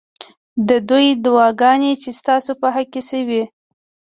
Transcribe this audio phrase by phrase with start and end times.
[0.67, 3.43] ددوی دا دعاګانې چې ستا سو په حق کي شوي